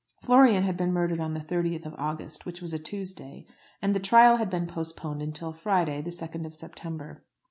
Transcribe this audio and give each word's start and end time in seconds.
Florian 0.23 0.63
had 0.63 0.77
been 0.77 0.91
murdered 0.91 1.19
on 1.19 1.35
the 1.35 1.39
30th 1.41 1.85
of 1.85 1.93
August, 1.99 2.43
which 2.43 2.59
was 2.59 2.73
a 2.73 2.79
Tuesday, 2.79 3.45
and 3.83 3.93
the 3.93 3.99
trial 3.99 4.37
had 4.37 4.49
been 4.49 4.65
postponed 4.65 5.21
until 5.21 5.53
Friday, 5.53 6.01
the 6.01 6.09
2nd 6.09 6.43
of 6.43 6.55
September. 6.55 7.23